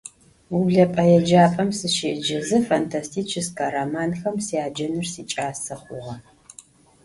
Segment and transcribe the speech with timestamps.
[0.51, 6.15] Vublep'e yêcap'em sışêceze fantastiçêske romanxem syacenır siç'ase xhuğe.